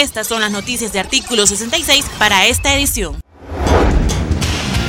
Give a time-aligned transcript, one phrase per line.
[0.00, 3.20] Estas son las noticias de artículo 66 para esta edición.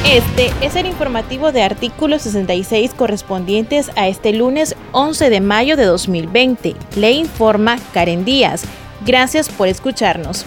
[0.06, 5.84] Este es el informativo de artículo 66 correspondientes a este lunes 11 de mayo de
[5.84, 6.76] 2020.
[6.96, 8.64] Le informa Karen Díaz.
[9.06, 10.46] Gracias por escucharnos.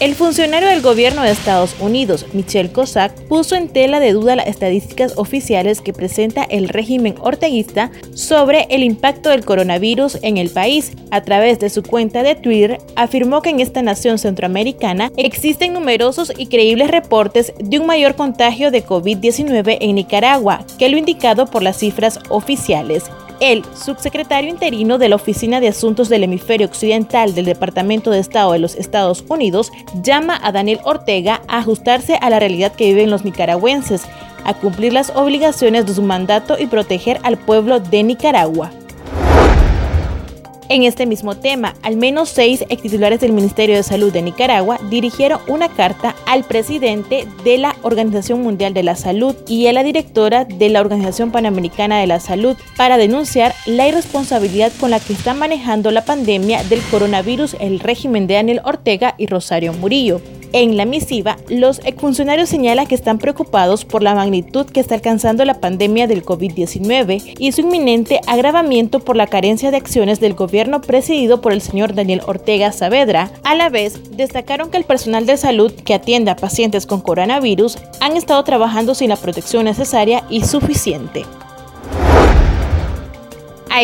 [0.00, 4.48] El funcionario del gobierno de Estados Unidos, Michel Cossack, puso en tela de duda las
[4.48, 10.92] estadísticas oficiales que presenta el régimen orteguista sobre el impacto del coronavirus en el país.
[11.12, 16.32] A través de su cuenta de Twitter, afirmó que en esta nación centroamericana existen numerosos
[16.36, 21.62] y creíbles reportes de un mayor contagio de COVID-19 en Nicaragua que lo indicado por
[21.62, 23.04] las cifras oficiales.
[23.40, 28.52] El subsecretario interino de la Oficina de Asuntos del Hemisferio Occidental del Departamento de Estado
[28.52, 33.10] de los Estados Unidos llama a Daniel Ortega a ajustarse a la realidad que viven
[33.10, 34.02] los nicaragüenses,
[34.44, 38.70] a cumplir las obligaciones de su mandato y proteger al pueblo de Nicaragua.
[40.70, 44.78] En este mismo tema, al menos seis ex titulares del Ministerio de Salud de Nicaragua
[44.88, 49.82] dirigieron una carta al presidente de la Organización Mundial de la Salud y a la
[49.82, 55.12] directora de la Organización Panamericana de la Salud para denunciar la irresponsabilidad con la que
[55.12, 60.22] están manejando la pandemia del coronavirus el régimen de Daniel Ortega y Rosario Murillo.
[60.56, 65.44] En la misiva, los exfuncionarios señalan que están preocupados por la magnitud que está alcanzando
[65.44, 70.80] la pandemia del COVID-19 y su inminente agravamiento por la carencia de acciones del gobierno
[70.80, 73.32] presidido por el señor Daniel Ortega Saavedra.
[73.42, 77.76] A la vez, destacaron que el personal de salud que atiende a pacientes con coronavirus
[78.00, 81.24] han estado trabajando sin la protección necesaria y suficiente.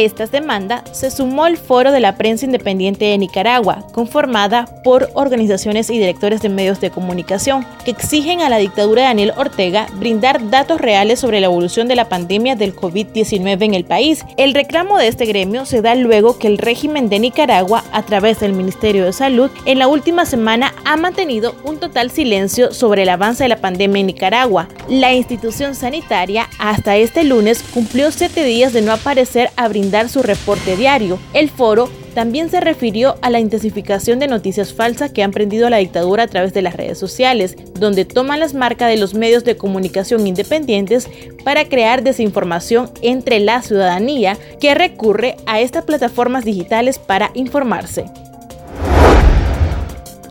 [0.01, 5.91] Estas demandas se sumó el Foro de la Prensa Independiente de Nicaragua, conformada por organizaciones
[5.91, 10.49] y directores de medios de comunicación, que exigen a la dictadura de Daniel Ortega brindar
[10.49, 14.25] datos reales sobre la evolución de la pandemia del COVID-19 en el país.
[14.39, 18.41] El reclamo de este gremio se da luego que el régimen de Nicaragua, a través
[18.41, 23.11] del Ministerio de Salud, en la última semana ha mantenido un total silencio sobre el
[23.11, 24.69] avance de la pandemia en Nicaragua.
[24.89, 30.09] La institución sanitaria hasta este lunes cumplió siete días de no aparecer a brindar dar
[30.09, 31.19] su reporte diario.
[31.35, 35.77] El foro también se refirió a la intensificación de noticias falsas que han prendido la
[35.77, 39.57] dictadura a través de las redes sociales, donde toman las marcas de los medios de
[39.57, 41.09] comunicación independientes
[41.45, 48.07] para crear desinformación entre la ciudadanía que recurre a estas plataformas digitales para informarse.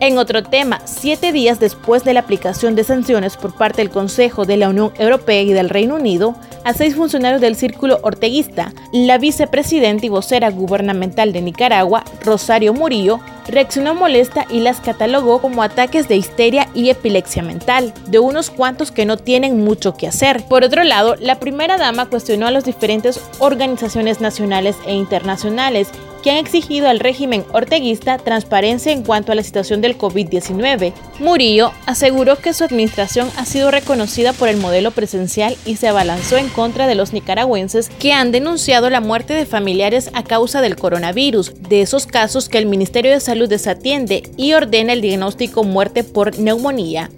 [0.01, 4.45] En otro tema, siete días después de la aplicación de sanciones por parte del Consejo
[4.45, 9.17] de la Unión Europea y del Reino Unido a seis funcionarios del círculo orteguista, la
[9.17, 16.07] vicepresidenta y vocera gubernamental de Nicaragua, Rosario Murillo, reaccionó molesta y las catalogó como ataques
[16.07, 20.43] de histeria y epilepsia mental, de unos cuantos que no tienen mucho que hacer.
[20.47, 25.89] Por otro lado, la primera dama cuestionó a las diferentes organizaciones nacionales e internacionales
[26.21, 30.93] que han exigido al régimen orteguista transparencia en cuanto a la situación del COVID-19.
[31.19, 36.37] Murillo aseguró que su administración ha sido reconocida por el modelo presencial y se abalanzó
[36.37, 40.75] en contra de los nicaragüenses que han denunciado la muerte de familiares a causa del
[40.75, 46.03] coronavirus, de esos casos que el Ministerio de Salud desatiende y ordena el diagnóstico muerte
[46.03, 47.09] por neumonía.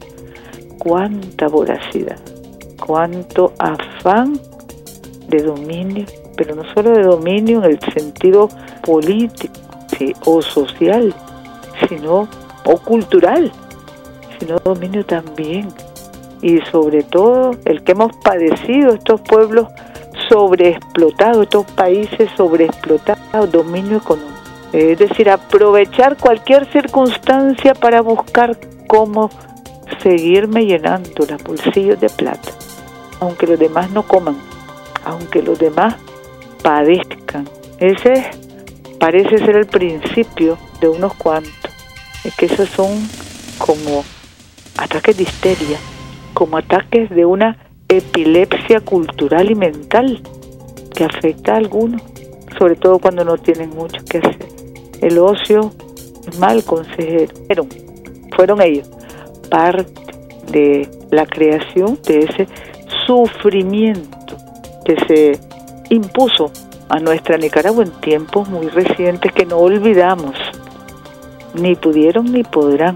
[0.80, 2.20] Cuánta voracidad,
[2.80, 4.40] cuánto afán
[5.28, 8.50] de dominio pero no solo de dominio en el sentido
[8.82, 9.54] político
[10.26, 11.14] o social,
[11.88, 12.28] sino
[12.66, 13.52] o cultural,
[14.40, 15.68] sino dominio también.
[16.42, 19.68] Y sobre todo el que hemos padecido estos pueblos
[20.30, 24.32] sobreexplotados, estos países sobreexplotados, dominio económico.
[24.74, 29.30] Es decir, aprovechar cualquier circunstancia para buscar cómo
[30.02, 32.50] seguirme llenando los bolsillos de plata,
[33.20, 34.38] aunque los demás no coman,
[35.04, 35.96] aunque los demás
[36.64, 37.48] padezcan.
[37.80, 38.32] Ese
[39.02, 41.72] parece ser el principio de unos cuantos.
[42.24, 42.92] Es que esos son
[43.58, 44.06] como
[44.78, 45.80] ataques de histeria,
[46.36, 47.58] como ataques de una
[47.90, 50.22] epilepsia cultural y mental
[50.94, 52.00] que afecta a algunos,
[52.60, 54.48] sobre todo cuando no tienen mucho que hacer.
[55.02, 55.74] El ocio
[56.28, 57.34] es mal consejero.
[57.48, 57.70] Fueron,
[58.36, 58.88] fueron ellos
[59.50, 59.92] parte
[60.52, 62.48] de la creación de ese
[63.08, 64.38] sufrimiento
[64.86, 65.40] que se
[65.90, 66.52] impuso
[66.92, 70.36] a nuestra Nicaragua en tiempos muy recientes que no olvidamos.
[71.54, 72.96] Ni pudieron ni podrán.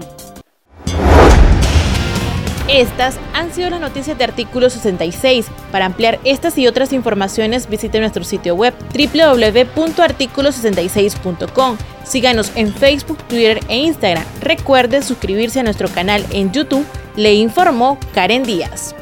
[2.68, 5.46] Estas han sido las noticias de artículo 66.
[5.72, 11.78] Para ampliar estas y otras informaciones visite nuestro sitio web www.articulo66.com.
[12.04, 14.24] Síganos en Facebook, Twitter e Instagram.
[14.40, 16.84] Recuerde suscribirse a nuestro canal en YouTube.
[17.16, 18.94] Le informó Karen Díaz.